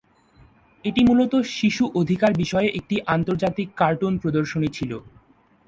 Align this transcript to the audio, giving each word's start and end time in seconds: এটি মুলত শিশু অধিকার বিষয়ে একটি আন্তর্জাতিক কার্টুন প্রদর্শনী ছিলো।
এটি 0.85 1.01
মুলত 1.03 1.33
শিশু 1.57 1.83
অধিকার 2.01 2.31
বিষয়ে 2.33 2.69
একটি 2.79 2.95
আন্তর্জাতিক 3.15 3.67
কার্টুন 3.75 4.13
প্রদর্শনী 4.17 4.69
ছিলো। 4.77 4.97